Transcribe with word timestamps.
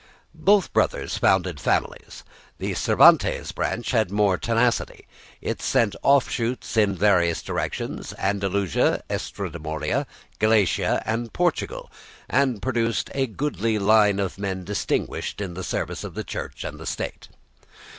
Both 0.33 0.73
brothers 0.73 1.19
founded 1.19 1.59
families. 1.59 2.23
The 2.57 2.73
Cervantes 2.73 3.51
branch 3.51 3.91
had 3.91 4.09
more 4.09 4.35
tenacity; 4.35 5.07
it 5.41 5.61
sent 5.61 5.95
offshoots 6.01 6.75
in 6.75 6.95
various 6.95 7.43
directions, 7.43 8.11
Andalusia, 8.17 9.03
Estremadura, 9.11 10.07
Galicia, 10.39 11.03
and 11.05 11.31
Portugal, 11.31 11.91
and 12.27 12.63
produced 12.63 13.11
a 13.13 13.27
goodly 13.27 13.77
line 13.77 14.17
of 14.19 14.39
men 14.39 14.63
distinguished 14.63 15.39
in 15.39 15.53
the 15.53 15.63
service 15.63 16.03
of 16.03 16.15
Church 16.25 16.63
and 16.63 16.87
State. 16.87 17.27